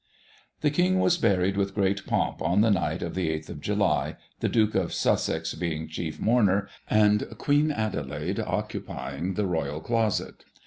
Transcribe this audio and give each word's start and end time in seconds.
'"The 0.61 0.71
King 0.71 0.99
was 0.99 1.19
buried 1.19 1.55
with 1.55 1.75
great 1.75 2.07
pomp 2.07 2.41
on 2.41 2.61
the 2.61 2.71
night 2.71 3.03
of 3.03 3.13
the 3.13 3.29
8th 3.29 3.49
of 3.49 3.61
July, 3.61 4.15
the 4.39 4.49
Duke 4.49 4.73
of 4.73 4.93
Sussex 4.95 5.53
being 5.53 5.87
chief 5.87 6.19
mourner, 6.19 6.67
and 6.89 7.27
Queen 7.37 7.69
Adelaide 7.71 8.39
occupying 8.39 9.35
the 9.35 9.45
Royal 9.45 9.79
Closet. 9.79 10.43